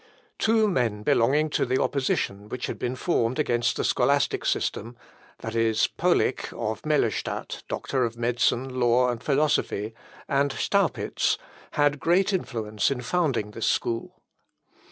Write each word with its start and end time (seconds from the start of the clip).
Two 0.39 0.67
men 0.67 1.03
belonging 1.03 1.51
to 1.51 1.63
the 1.63 1.79
opposition 1.79 2.49
which 2.49 2.65
had 2.65 2.79
been 2.79 2.95
formed 2.95 3.37
against 3.37 3.77
the 3.77 3.83
scholastic 3.83 4.47
system, 4.47 4.97
viz., 5.43 5.85
Pollich 5.95 6.51
of 6.53 6.81
Mellerstadt, 6.83 7.61
doctor 7.67 8.03
of 8.03 8.17
medicine, 8.17 8.79
law, 8.79 9.09
and 9.11 9.21
philosophy, 9.21 9.93
and 10.27 10.51
Staupitz, 10.53 11.37
had 11.73 11.99
great 11.99 12.33
influence 12.33 12.89
in 12.89 13.01
founding 13.01 13.51
this 13.51 13.67
school. 13.67 14.23